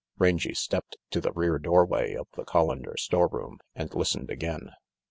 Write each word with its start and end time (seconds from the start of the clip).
Rangy 0.17 0.55
stepped 0.55 0.97
to 1.11 1.21
the 1.21 1.31
rear 1.31 1.59
doprway 1.59 2.15
of 2.15 2.25
the 2.35 2.43
Coflan 2.43 2.81
der 2.85 2.97
storeroom 2.97 3.59
and 3.75 3.93
listened 3.93 4.31
again. 4.31 4.71